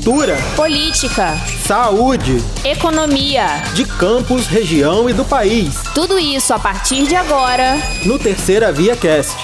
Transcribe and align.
cultura, 0.00 0.38
política, 0.56 1.36
saúde, 1.66 2.42
economia, 2.64 3.62
de 3.74 3.84
campos, 3.84 4.46
região 4.46 5.10
e 5.10 5.12
do 5.12 5.26
país. 5.26 5.74
Tudo 5.94 6.18
isso 6.18 6.54
a 6.54 6.58
partir 6.58 7.06
de 7.06 7.14
agora 7.14 7.76
no 8.06 8.18
Terceira 8.18 8.72
Via 8.72 8.96
Cast. 8.96 9.36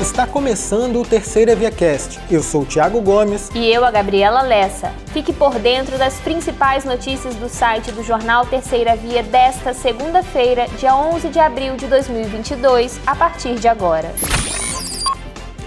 Está 0.00 0.28
começando 0.28 1.00
o 1.00 1.04
Terceira 1.04 1.56
Via 1.56 1.72
Cast. 1.72 2.20
Eu 2.30 2.40
sou 2.44 2.62
o 2.62 2.66
Thiago 2.66 3.00
Gomes. 3.00 3.50
E 3.52 3.66
eu, 3.66 3.84
a 3.84 3.90
Gabriela 3.90 4.42
Lessa. 4.42 4.92
Fique 5.12 5.32
por 5.32 5.58
dentro 5.58 5.98
das 5.98 6.14
principais 6.20 6.84
notícias 6.84 7.34
do 7.34 7.48
site 7.48 7.90
do 7.90 8.04
jornal 8.04 8.46
Terceira 8.46 8.94
Via 8.94 9.24
desta 9.24 9.74
segunda-feira, 9.74 10.68
dia 10.78 10.94
11 10.94 11.28
de 11.30 11.40
abril 11.40 11.74
de 11.74 11.88
2022, 11.88 13.00
a 13.04 13.16
partir 13.16 13.56
de 13.56 13.66
agora. 13.66 14.14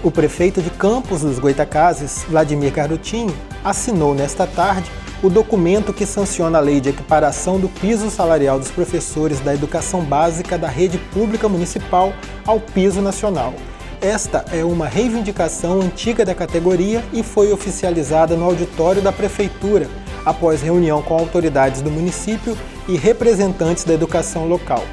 O 0.04 0.10
prefeito 0.10 0.60
de 0.60 0.68
Campos 0.68 1.22
dos 1.22 1.38
Goitacazes, 1.38 2.26
Vladimir 2.28 2.70
Garotinho, 2.70 3.34
assinou 3.64 4.14
nesta 4.14 4.46
tarde 4.46 4.90
o 5.22 5.30
documento 5.30 5.94
que 5.94 6.04
sanciona 6.04 6.58
a 6.58 6.60
lei 6.60 6.78
de 6.78 6.90
equiparação 6.90 7.58
do 7.58 7.70
piso 7.70 8.10
salarial 8.10 8.58
dos 8.58 8.70
professores 8.70 9.40
da 9.40 9.54
educação 9.54 10.04
básica 10.04 10.58
da 10.58 10.68
rede 10.68 10.98
pública 10.98 11.48
municipal 11.48 12.12
ao 12.46 12.60
piso 12.60 13.00
nacional. 13.00 13.54
Esta 13.98 14.44
é 14.52 14.62
uma 14.62 14.86
reivindicação 14.86 15.80
antiga 15.80 16.22
da 16.22 16.34
categoria 16.34 17.02
e 17.10 17.22
foi 17.22 17.50
oficializada 17.50 18.36
no 18.36 18.44
auditório 18.44 19.00
da 19.00 19.10
Prefeitura, 19.10 19.88
após 20.22 20.60
reunião 20.60 21.00
com 21.00 21.14
autoridades 21.14 21.80
do 21.80 21.90
município 21.90 22.54
e 22.86 22.94
representantes 22.94 23.84
da 23.84 23.94
educação 23.94 24.46
local. 24.46 24.84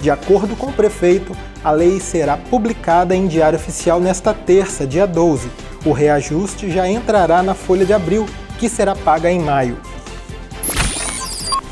De 0.00 0.10
acordo 0.10 0.56
com 0.56 0.68
o 0.68 0.72
prefeito, 0.72 1.36
a 1.62 1.70
lei 1.70 2.00
será 2.00 2.36
publicada 2.36 3.14
em 3.14 3.26
Diário 3.26 3.58
Oficial 3.58 4.00
nesta 4.00 4.32
terça, 4.32 4.86
dia 4.86 5.06
12. 5.06 5.50
O 5.84 5.92
reajuste 5.92 6.70
já 6.70 6.88
entrará 6.88 7.42
na 7.42 7.52
folha 7.52 7.84
de 7.84 7.92
abril, 7.92 8.26
que 8.58 8.66
será 8.66 8.96
paga 8.96 9.30
em 9.30 9.40
maio. 9.40 9.78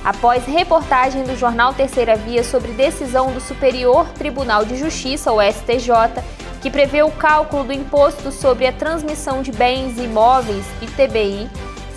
Após 0.04 0.44
reportagem 0.44 1.24
do 1.24 1.36
jornal 1.36 1.72
Terceira 1.72 2.16
Via 2.16 2.44
sobre 2.44 2.72
decisão 2.72 3.32
do 3.32 3.40
Superior 3.40 4.06
Tribunal 4.10 4.64
de 4.64 4.76
Justiça, 4.76 5.32
o 5.32 5.40
STJ, 5.40 6.22
que 6.60 6.70
prevê 6.70 7.02
o 7.02 7.10
cálculo 7.10 7.64
do 7.64 7.72
imposto 7.72 8.30
sobre 8.30 8.66
a 8.66 8.72
transmissão 8.72 9.40
de 9.40 9.52
bens 9.52 9.98
imóveis, 9.98 10.64
ITBI, 10.82 11.48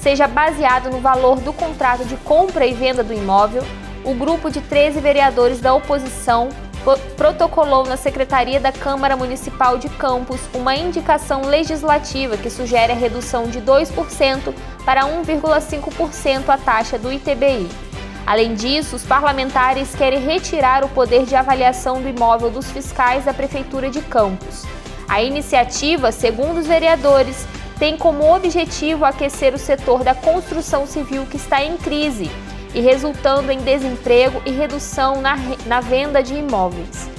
seja 0.02 0.28
baseado 0.28 0.90
no 0.90 1.00
valor 1.00 1.40
do 1.42 1.52
contrato 1.52 2.06
de 2.06 2.16
compra 2.18 2.66
e 2.66 2.74
venda 2.74 3.04
do 3.04 3.14
imóvel, 3.14 3.64
o 4.04 4.14
grupo 4.14 4.50
de 4.50 4.62
13 4.62 5.00
vereadores 5.00 5.60
da 5.60 5.74
oposição 5.74 6.50
protocolou 7.16 7.86
na 7.86 7.96
Secretaria 7.96 8.60
da 8.60 8.72
Câmara 8.72 9.16
Municipal 9.16 9.78
de 9.78 9.88
Campos 9.90 10.42
uma 10.54 10.76
indicação 10.76 11.42
legislativa 11.42 12.38
que 12.38 12.50
sugere 12.50 12.92
a 12.92 12.96
redução 12.96 13.48
de 13.48 13.62
2% 13.62 14.54
para 14.84 15.04
1,5% 15.04 16.50
a 16.50 16.58
taxa 16.58 16.98
do 16.98 17.14
ITBI. 17.14 17.70
Além 18.26 18.56
disso, 18.56 18.96
os 18.96 19.04
parlamentares 19.04 19.94
querem 19.94 20.20
retirar 20.20 20.84
o 20.84 20.90
poder 20.90 21.26
de 21.26 21.36
avaliação 21.36 22.02
do 22.02 22.10
imóvel 22.10 22.50
dos 22.50 22.70
fiscais 22.72 23.26
da 23.26 23.34
Prefeitura 23.34 23.90
de 23.90 24.02
Campos. 24.02 24.64
A 25.08 25.22
iniciativa, 25.22 26.12
segundo 26.12 26.60
os 26.60 26.68
vereadores, 26.68 27.46
tem 27.78 27.98
como 27.98 28.34
objetivo 28.34 29.06
aquecer 29.06 29.54
o 29.54 29.60
setor 29.60 30.04
da 30.04 30.16
construção 30.16 30.88
civil 30.88 31.26
que 31.26 31.38
está 31.38 31.64
em 31.64 31.78
crise 31.78 32.30
e 32.74 32.82
resultando 32.82 33.52
em 33.52 33.60
desemprego 33.60 34.42
e 34.46 34.52
redução 34.52 35.22
na, 35.22 35.38
na 35.66 35.82
venda 35.82 36.22
de 36.22 36.34
imóveis. 36.34 37.10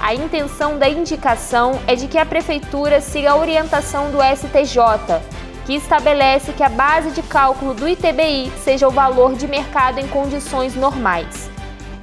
A 0.00 0.14
intenção 0.14 0.78
da 0.78 0.88
indicação 0.88 1.80
é 1.86 1.94
de 1.94 2.06
que 2.06 2.18
a 2.18 2.26
Prefeitura 2.26 3.00
siga 3.00 3.30
a 3.30 3.36
orientação 3.36 4.10
do 4.10 4.18
STJ, 4.18 5.20
que 5.64 5.74
estabelece 5.74 6.52
que 6.52 6.62
a 6.62 6.68
base 6.68 7.10
de 7.10 7.22
cálculo 7.22 7.72
do 7.72 7.88
ITBI 7.88 8.52
seja 8.62 8.86
o 8.86 8.90
valor 8.90 9.34
de 9.34 9.46
mercado 9.46 9.98
em 9.98 10.06
condições 10.06 10.74
normais. 10.74 11.48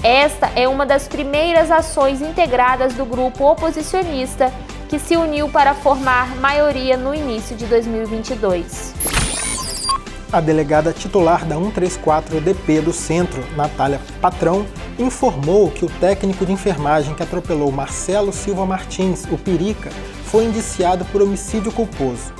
Esta 0.04 0.52
é 0.56 0.68
uma 0.68 0.84
das 0.84 1.08
primeiras 1.08 1.70
ações 1.70 2.22
integradas 2.22 2.96
do 2.96 3.06
grupo 3.06 3.46
oposicionista 3.46 4.52
que 4.90 4.98
se 4.98 5.16
uniu 5.16 5.48
para 5.48 5.76
formar 5.76 6.36
maioria 6.38 6.98
no 6.98 7.14
início 7.14 7.56
de 7.56 7.66
2022. 7.68 9.21
A 10.34 10.40
delegada 10.40 10.94
titular 10.94 11.46
da 11.46 11.58
134DP 11.58 12.82
do 12.82 12.94
Centro, 12.94 13.44
Natália 13.54 14.00
Patrão, 14.22 14.66
informou 14.98 15.70
que 15.70 15.84
o 15.84 15.90
técnico 15.90 16.46
de 16.46 16.54
enfermagem 16.54 17.14
que 17.14 17.22
atropelou 17.22 17.70
Marcelo 17.70 18.32
Silva 18.32 18.66
Martins, 18.66 19.26
o 19.30 19.38
Pirica, 19.38 19.90
foi 20.24 20.46
indiciado 20.46 21.04
por 21.04 21.22
homicídio 21.22 21.70
culposo. 21.74 22.32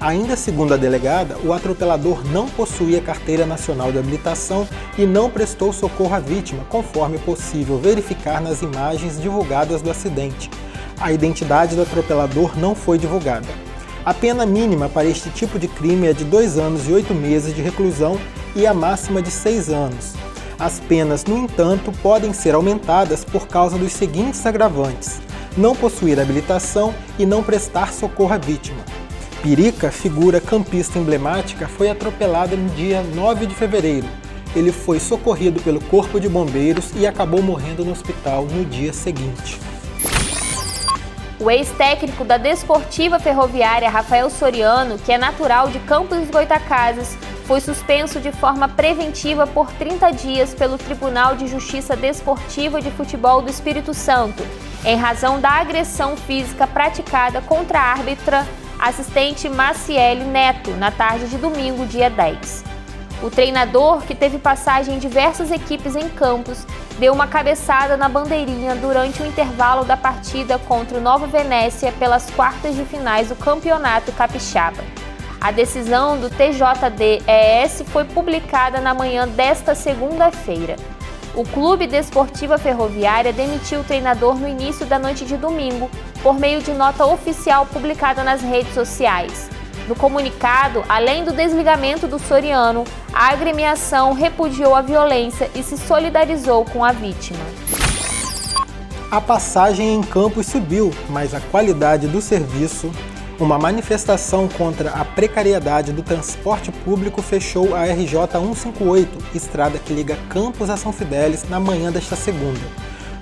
Ainda 0.00 0.36
segundo 0.36 0.74
a 0.74 0.76
delegada, 0.76 1.38
o 1.44 1.52
atropelador 1.52 2.24
não 2.28 2.48
possuía 2.48 3.00
carteira 3.00 3.44
nacional 3.44 3.90
de 3.90 3.98
habilitação 3.98 4.66
e 4.96 5.04
não 5.04 5.28
prestou 5.28 5.72
socorro 5.72 6.14
à 6.14 6.20
vítima, 6.20 6.64
conforme 6.68 7.16
é 7.16 7.20
possível 7.20 7.78
verificar 7.78 8.40
nas 8.40 8.62
imagens 8.62 9.20
divulgadas 9.20 9.82
do 9.82 9.90
acidente. 9.90 10.48
A 11.00 11.10
identidade 11.10 11.74
do 11.74 11.82
atropelador 11.82 12.56
não 12.56 12.76
foi 12.76 12.96
divulgada. 12.96 13.69
A 14.02 14.14
pena 14.14 14.46
mínima 14.46 14.88
para 14.88 15.06
este 15.06 15.28
tipo 15.28 15.58
de 15.58 15.68
crime 15.68 16.06
é 16.06 16.14
de 16.14 16.24
dois 16.24 16.56
anos 16.56 16.88
e 16.88 16.92
oito 16.92 17.14
meses 17.14 17.54
de 17.54 17.60
reclusão 17.60 18.18
e 18.56 18.66
a 18.66 18.72
máxima 18.72 19.20
de 19.20 19.30
seis 19.30 19.68
anos. 19.68 20.14
As 20.58 20.80
penas, 20.80 21.24
no 21.26 21.36
entanto, 21.36 21.92
podem 22.02 22.32
ser 22.32 22.54
aumentadas 22.54 23.24
por 23.24 23.46
causa 23.46 23.76
dos 23.76 23.92
seguintes 23.92 24.44
agravantes: 24.46 25.20
não 25.54 25.76
possuir 25.76 26.18
habilitação 26.18 26.94
e 27.18 27.26
não 27.26 27.42
prestar 27.42 27.92
socorro 27.92 28.32
à 28.32 28.38
vítima. 28.38 28.82
Pirica, 29.42 29.90
figura 29.90 30.40
campista 30.40 30.98
emblemática, 30.98 31.68
foi 31.68 31.90
atropelado 31.90 32.56
no 32.56 32.70
dia 32.70 33.02
9 33.02 33.44
de 33.44 33.54
fevereiro. 33.54 34.08
Ele 34.56 34.72
foi 34.72 34.98
socorrido 34.98 35.60
pelo 35.60 35.80
Corpo 35.84 36.18
de 36.18 36.28
Bombeiros 36.28 36.90
e 36.96 37.06
acabou 37.06 37.42
morrendo 37.42 37.84
no 37.84 37.92
hospital 37.92 38.46
no 38.46 38.64
dia 38.64 38.94
seguinte. 38.94 39.60
O 41.40 41.50
ex-técnico 41.50 42.22
da 42.22 42.36
Desportiva 42.36 43.18
Ferroviária, 43.18 43.88
Rafael 43.88 44.28
Soriano, 44.28 44.98
que 44.98 45.10
é 45.10 45.16
natural 45.16 45.68
de 45.68 45.78
Campos 45.80 46.28
Goitacazes, 46.28 47.16
foi 47.46 47.62
suspenso 47.62 48.20
de 48.20 48.30
forma 48.30 48.68
preventiva 48.68 49.46
por 49.46 49.72
30 49.72 50.10
dias 50.10 50.52
pelo 50.52 50.76
Tribunal 50.76 51.36
de 51.36 51.46
Justiça 51.46 51.96
Desportiva 51.96 52.82
de 52.82 52.90
Futebol 52.90 53.40
do 53.40 53.48
Espírito 53.48 53.94
Santo, 53.94 54.46
em 54.84 54.96
razão 54.96 55.40
da 55.40 55.48
agressão 55.52 56.14
física 56.14 56.66
praticada 56.66 57.40
contra 57.40 57.80
a 57.80 57.90
árbitra 57.90 58.46
assistente 58.78 59.48
Maciele 59.48 60.24
Neto 60.24 60.72
na 60.72 60.90
tarde 60.90 61.26
de 61.26 61.38
domingo, 61.38 61.86
dia 61.86 62.10
10. 62.10 62.69
O 63.22 63.28
treinador, 63.28 64.00
que 64.02 64.14
teve 64.14 64.38
passagem 64.38 64.94
em 64.94 64.98
diversas 64.98 65.50
equipes 65.50 65.94
em 65.94 66.08
Campos, 66.08 66.66
deu 66.98 67.12
uma 67.12 67.26
cabeçada 67.26 67.94
na 67.94 68.08
bandeirinha 68.08 68.74
durante 68.74 69.22
o 69.22 69.26
intervalo 69.26 69.84
da 69.84 69.96
partida 69.96 70.58
contra 70.58 70.96
o 70.96 71.00
Nova 71.02 71.26
Venécia 71.26 71.92
pelas 71.92 72.30
quartas 72.30 72.74
de 72.74 72.84
finais 72.86 73.28
do 73.28 73.36
Campeonato 73.36 74.10
Capixaba. 74.12 74.82
A 75.38 75.50
decisão 75.50 76.18
do 76.18 76.30
TJDES 76.30 77.84
foi 77.88 78.04
publicada 78.04 78.80
na 78.80 78.94
manhã 78.94 79.28
desta 79.28 79.74
segunda-feira. 79.74 80.76
O 81.34 81.44
Clube 81.44 81.86
Desportiva 81.86 82.58
Ferroviária 82.58 83.32
demitiu 83.32 83.80
o 83.80 83.84
treinador 83.84 84.34
no 84.34 84.48
início 84.48 84.86
da 84.86 84.98
noite 84.98 85.26
de 85.26 85.36
domingo, 85.36 85.90
por 86.22 86.38
meio 86.38 86.60
de 86.62 86.72
nota 86.72 87.04
oficial 87.04 87.66
publicada 87.66 88.24
nas 88.24 88.40
redes 88.40 88.74
sociais. 88.74 89.48
No 89.90 89.96
comunicado, 89.96 90.84
além 90.88 91.24
do 91.24 91.32
desligamento 91.32 92.06
do 92.06 92.16
Soriano, 92.16 92.84
a 93.12 93.32
agremiação 93.32 94.12
repudiou 94.12 94.72
a 94.72 94.80
violência 94.80 95.50
e 95.52 95.64
se 95.64 95.76
solidarizou 95.76 96.64
com 96.64 96.84
a 96.84 96.92
vítima. 96.92 97.40
A 99.10 99.20
passagem 99.20 99.96
em 99.96 100.00
campos 100.00 100.46
subiu, 100.46 100.92
mas 101.08 101.34
a 101.34 101.40
qualidade 101.40 102.06
do 102.06 102.20
serviço, 102.22 102.92
uma 103.40 103.58
manifestação 103.58 104.46
contra 104.46 104.90
a 104.90 105.04
precariedade 105.04 105.92
do 105.92 106.04
transporte 106.04 106.70
público 106.70 107.20
fechou 107.20 107.74
a 107.74 107.84
RJ 107.84 108.28
158, 108.30 109.18
estrada 109.34 109.76
que 109.76 109.92
liga 109.92 110.16
Campos 110.28 110.70
a 110.70 110.76
São 110.76 110.92
Fidélis, 110.92 111.48
na 111.48 111.58
manhã 111.58 111.90
desta 111.90 112.14
segunda. 112.14 112.60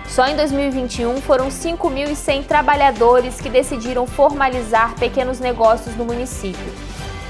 Só 0.06 0.26
em 0.26 0.36
2021 0.36 1.20
foram 1.20 1.48
5.100 1.48 2.44
trabalhadores 2.44 3.40
que 3.40 3.48
decidiram 3.48 4.06
formalizar 4.06 4.94
pequenos 4.96 5.40
negócios 5.40 5.96
no 5.96 6.04
município. 6.04 6.70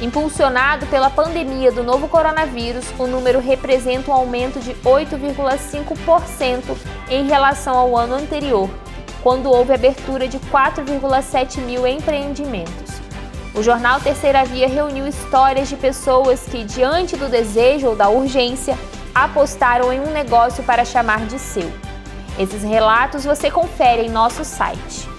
Impulsionado 0.01 0.87
pela 0.87 1.11
pandemia 1.11 1.71
do 1.71 1.83
novo 1.83 2.09
coronavírus, 2.09 2.87
o 2.99 3.07
número 3.07 3.39
representa 3.39 4.11
um 4.11 4.15
aumento 4.15 4.59
de 4.59 4.73
8,5% 4.77 6.75
em 7.11 7.27
relação 7.27 7.77
ao 7.77 7.95
ano 7.95 8.15
anterior, 8.15 8.71
quando 9.23 9.51
houve 9.51 9.75
abertura 9.75 10.27
de 10.27 10.39
4,7 10.39 11.59
mil 11.59 11.87
empreendimentos. 11.87 12.99
O 13.55 13.63
jornal 13.63 14.01
Terceira 14.01 14.43
Via 14.43 14.67
reuniu 14.67 15.07
histórias 15.07 15.69
de 15.69 15.77
pessoas 15.77 16.45
que, 16.45 16.65
diante 16.65 17.15
do 17.15 17.29
desejo 17.29 17.89
ou 17.89 17.97
da 17.97 18.09
urgência, 18.09 18.79
apostaram 19.15 19.93
em 19.93 20.01
um 20.01 20.13
negócio 20.13 20.65
para 20.65 20.83
chamar 20.83 21.27
de 21.27 21.39
seu. 21.39 21.71
Esses 22.39 22.63
relatos 22.63 23.27
você 23.27 23.51
confere 23.51 24.07
em 24.07 24.09
nosso 24.09 24.47
site. 24.47 25.10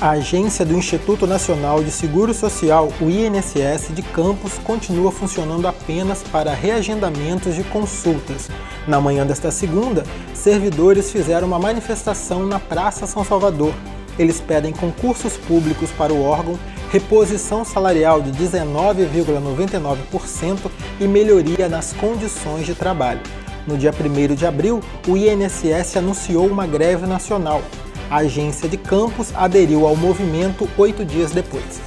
A 0.00 0.12
agência 0.12 0.64
do 0.64 0.74
Instituto 0.74 1.26
Nacional 1.26 1.84
de 1.84 1.90
Seguro 1.90 2.32
Social, 2.32 2.90
o 3.02 3.10
INSS 3.10 3.94
de 3.94 4.00
Campos, 4.00 4.54
continua 4.64 5.12
funcionando 5.12 5.68
apenas 5.68 6.22
para 6.22 6.54
reagendamentos 6.54 7.54
de 7.54 7.62
consultas. 7.64 8.48
Na 8.88 8.98
manhã 8.98 9.26
desta 9.26 9.50
segunda, 9.50 10.02
servidores 10.32 11.12
fizeram 11.12 11.46
uma 11.46 11.58
manifestação 11.58 12.46
na 12.46 12.58
Praça 12.58 13.06
São 13.06 13.22
Salvador. 13.22 13.74
Eles 14.18 14.40
pedem 14.40 14.72
concursos 14.72 15.36
públicos 15.36 15.90
para 15.90 16.14
o 16.14 16.22
órgão, 16.22 16.58
reposição 16.90 17.62
salarial 17.62 18.22
de 18.22 18.32
19,99% 18.32 20.70
e 20.98 21.06
melhoria 21.06 21.68
nas 21.68 21.92
condições 21.92 22.64
de 22.64 22.74
trabalho. 22.74 23.20
No 23.66 23.76
dia 23.76 23.92
1 23.92 24.34
de 24.34 24.46
abril, 24.46 24.80
o 25.06 25.14
INSS 25.14 25.98
anunciou 25.98 26.46
uma 26.46 26.66
greve 26.66 27.06
nacional. 27.06 27.60
A 28.10 28.18
agência 28.18 28.68
de 28.68 28.76
Campos 28.76 29.32
aderiu 29.36 29.86
ao 29.86 29.94
movimento 29.94 30.68
oito 30.76 31.04
dias 31.04 31.30
depois. 31.30 31.80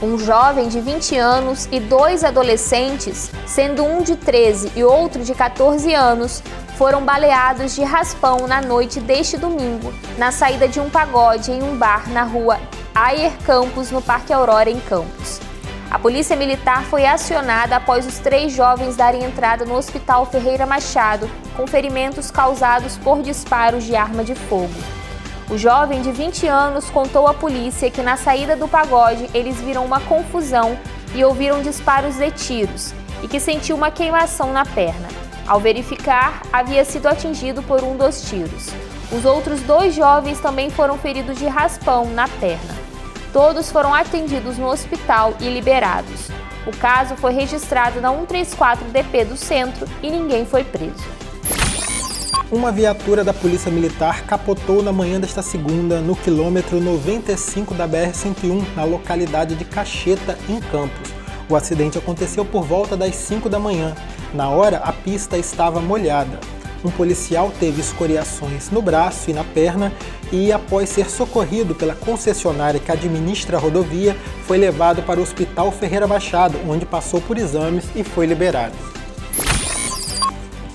Um 0.00 0.16
jovem 0.16 0.68
de 0.68 0.80
20 0.80 1.16
anos 1.16 1.68
e 1.72 1.80
dois 1.80 2.22
adolescentes, 2.22 3.28
sendo 3.44 3.84
um 3.84 4.02
de 4.02 4.14
13 4.14 4.70
e 4.76 4.84
outro 4.84 5.24
de 5.24 5.34
14 5.34 5.92
anos, 5.92 6.44
foram 6.78 7.04
baleados 7.04 7.74
de 7.74 7.82
raspão 7.82 8.46
na 8.46 8.62
noite 8.62 9.00
deste 9.00 9.36
domingo, 9.36 9.92
na 10.16 10.30
saída 10.30 10.68
de 10.68 10.78
um 10.78 10.88
pagode 10.88 11.50
em 11.50 11.60
um 11.64 11.76
bar 11.76 12.08
na 12.10 12.22
rua 12.22 12.60
Ayer 12.94 13.36
Campos, 13.44 13.90
no 13.90 14.00
Parque 14.00 14.32
Aurora, 14.32 14.70
em 14.70 14.78
Campos. 14.78 15.40
A 15.90 15.98
polícia 15.98 16.36
militar 16.36 16.84
foi 16.84 17.04
acionada 17.04 17.74
após 17.74 18.06
os 18.06 18.20
três 18.20 18.52
jovens 18.52 18.94
darem 18.94 19.24
entrada 19.24 19.64
no 19.64 19.74
Hospital 19.74 20.24
Ferreira 20.24 20.64
Machado 20.64 21.28
com 21.60 21.66
ferimentos 21.66 22.30
causados 22.30 22.96
por 22.96 23.20
disparos 23.20 23.84
de 23.84 23.94
arma 23.94 24.24
de 24.24 24.34
fogo. 24.34 24.72
O 25.50 25.58
jovem 25.58 26.00
de 26.00 26.10
20 26.10 26.46
anos 26.46 26.88
contou 26.88 27.28
à 27.28 27.34
polícia 27.34 27.90
que 27.90 28.00
na 28.00 28.16
saída 28.16 28.56
do 28.56 28.66
pagode 28.66 29.28
eles 29.34 29.60
viram 29.60 29.84
uma 29.84 30.00
confusão 30.00 30.78
e 31.14 31.22
ouviram 31.22 31.60
disparos 31.60 32.16
de 32.16 32.30
tiros 32.30 32.94
e 33.22 33.28
que 33.28 33.38
sentiu 33.38 33.76
uma 33.76 33.90
queimação 33.90 34.54
na 34.54 34.64
perna. 34.64 35.08
Ao 35.46 35.60
verificar, 35.60 36.40
havia 36.50 36.82
sido 36.82 37.06
atingido 37.08 37.62
por 37.62 37.84
um 37.84 37.94
dos 37.94 38.22
tiros. 38.22 38.68
Os 39.12 39.26
outros 39.26 39.60
dois 39.60 39.94
jovens 39.94 40.40
também 40.40 40.70
foram 40.70 40.96
feridos 40.96 41.38
de 41.38 41.46
raspão 41.46 42.06
na 42.06 42.26
perna. 42.26 42.74
Todos 43.34 43.70
foram 43.70 43.92
atendidos 43.92 44.56
no 44.56 44.66
hospital 44.66 45.34
e 45.38 45.50
liberados. 45.50 46.30
O 46.66 46.74
caso 46.78 47.16
foi 47.16 47.34
registrado 47.34 48.00
na 48.00 48.10
134DP 48.10 49.26
do 49.26 49.36
centro 49.36 49.86
e 50.02 50.10
ninguém 50.10 50.46
foi 50.46 50.64
preso. 50.64 51.20
Uma 52.50 52.72
viatura 52.72 53.22
da 53.22 53.32
Polícia 53.32 53.70
Militar 53.70 54.24
capotou 54.24 54.82
na 54.82 54.92
manhã 54.92 55.20
desta 55.20 55.40
segunda 55.40 56.00
no 56.00 56.16
quilômetro 56.16 56.80
95 56.80 57.74
da 57.74 57.88
BR-101, 57.88 58.74
na 58.74 58.84
localidade 58.84 59.54
de 59.54 59.64
Cacheta, 59.64 60.36
em 60.48 60.58
Campos. 60.60 61.10
O 61.48 61.54
acidente 61.54 61.98
aconteceu 61.98 62.44
por 62.44 62.64
volta 62.64 62.96
das 62.96 63.14
5 63.14 63.48
da 63.48 63.58
manhã. 63.58 63.94
Na 64.34 64.48
hora, 64.48 64.78
a 64.78 64.92
pista 64.92 65.38
estava 65.38 65.80
molhada 65.80 66.38
um 66.84 66.90
policial 66.90 67.52
teve 67.60 67.80
escoriações 67.80 68.70
no 68.70 68.80
braço 68.80 69.30
e 69.30 69.34
na 69.34 69.44
perna 69.44 69.92
e, 70.32 70.50
após 70.52 70.88
ser 70.88 71.10
socorrido 71.10 71.74
pela 71.74 71.94
concessionária 71.94 72.80
que 72.80 72.90
administra 72.90 73.56
a 73.56 73.60
rodovia, 73.60 74.16
foi 74.46 74.56
levado 74.56 75.02
para 75.02 75.20
o 75.20 75.22
Hospital 75.22 75.70
Ferreira 75.72 76.06
Machado, 76.06 76.58
onde 76.66 76.86
passou 76.86 77.20
por 77.20 77.36
exames 77.36 77.84
e 77.94 78.02
foi 78.02 78.26
liberado. 78.26 78.74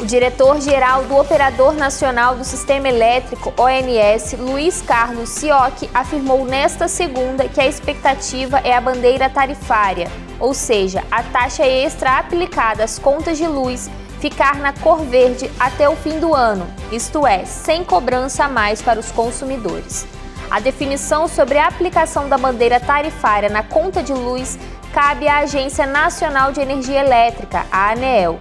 O 0.06 0.07
diretor-geral 0.07 1.06
do 1.06 1.18
Operador 1.18 1.74
Nacional 1.74 2.36
do 2.36 2.44
Sistema 2.44 2.88
Elétrico, 2.88 3.52
ONS, 3.57 4.34
Luiz 4.38 4.80
Carlos 4.80 5.30
Sioc, 5.30 5.90
afirmou 5.96 6.46
nesta 6.46 6.88
segunda 6.88 7.50
que 7.50 7.60
a 7.60 7.66
expectativa 7.66 8.60
é 8.60 8.75
a 8.75 8.80
bandeira 8.80 9.28
tarifária, 9.31 10.07
ou 10.40 10.54
seja, 10.54 11.04
a 11.10 11.24
taxa 11.24 11.66
extra 11.66 12.19
aplicada 12.19 12.84
às 12.84 13.00
contas 13.00 13.40
de 13.40 13.48
luz 13.48 13.90
ficar 14.19 14.57
na 14.57 14.74
cor 14.74 15.00
verde 15.00 15.50
até 15.60 15.90
o 15.90 15.96
fim 15.96 16.19
do 16.19 16.36
ano, 16.36 16.68
isto 16.92 17.25
é, 17.25 17.44
sem 17.44 17.84
cobrança 17.84 18.46
a 18.46 18.48
mais 18.48 18.84
para 18.84 19.00
os 19.00 19.10
consumidores. 19.12 20.06
A 20.51 20.60
definição 20.60 21.28
sobre 21.28 21.58
a 21.58 21.66
aplicação 21.66 22.30
da 22.30 22.38
bandeira 22.38 22.80
tarifária 22.80 23.50
na 23.50 23.63
conta 23.63 24.04
de 24.04 24.13
luz 24.13 24.60
cabe 24.94 25.28
à 25.28 25.40
Agência 25.40 25.88
Nacional 25.88 26.51
de 26.51 26.62
Energia 26.62 27.00
Elétrica, 27.00 27.66
a 27.72 27.90
ANEEL. 27.90 28.38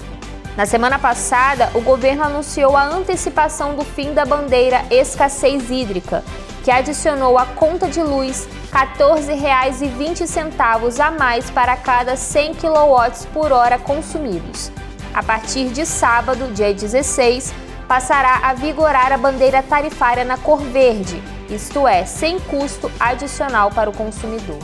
Na 0.57 0.67
semana 0.67 1.01
passada, 1.01 1.69
o 1.75 1.81
governo 1.81 2.23
anunciou 2.23 2.77
a 2.77 2.85
antecipação 2.85 3.75
do 3.75 3.85
fim 3.85 4.15
da 4.15 4.25
bandeira 4.25 4.85
escassez 4.89 5.69
hídrica, 5.69 6.23
que 6.63 6.71
adicionou 6.71 7.37
à 7.37 7.45
conta 7.45 7.89
de 7.89 8.01
luz 8.01 8.47
R$ 8.73 8.87
14,20 8.97 11.01
a 11.01 11.11
mais 11.11 11.51
para 11.51 11.77
cada 11.77 12.15
100 12.15 12.55
kW 12.55 13.27
por 13.33 13.51
hora 13.51 13.81
consumidos. 13.81 14.71
A 15.13 15.25
partir 15.25 15.71
de 15.71 15.85
sábado, 15.85 16.53
dia 16.53 16.73
16, 16.73 17.53
passará 17.89 18.43
a 18.45 18.55
vigorar 18.55 19.13
a 19.13 19.19
bandeira 19.19 19.61
tarifária 19.61 20.25
na 20.25 20.39
cor 20.39 20.61
verde, 20.61 21.21
isto 21.51 21.89
é, 21.89 22.05
sem 22.05 22.39
custo 22.39 22.89
adicional 23.01 23.73
para 23.73 23.91
o 23.91 23.93
consumidor. 23.93 24.61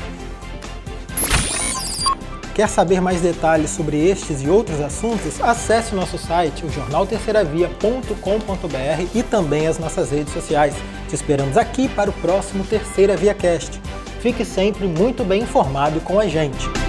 Quer 2.55 2.69
saber 2.69 3.01
mais 3.01 3.21
detalhes 3.21 3.71
sobre 3.71 3.97
estes 3.97 4.43
e 4.43 4.49
outros 4.49 4.81
assuntos? 4.81 5.41
Acesse 5.41 5.95
nosso 5.95 6.19
site, 6.19 6.67
o 6.67 6.71
jornalterceiravia.com.br 6.71 9.07
e 9.15 9.23
também 9.23 9.67
as 9.67 9.79
nossas 9.79 10.11
redes 10.11 10.33
sociais. 10.33 10.75
Te 11.09 11.15
esperamos 11.15 11.57
aqui 11.57 11.89
para 11.89 12.11
o 12.11 12.15
próximo 12.15 12.65
Terceira 12.65 13.17
Via 13.17 13.35
Cast. 13.35 13.81
Fique 14.21 14.45
sempre 14.45 14.87
muito 14.87 15.25
bem 15.25 15.43
informado 15.43 16.01
com 16.01 16.19
a 16.19 16.27
gente. 16.27 16.80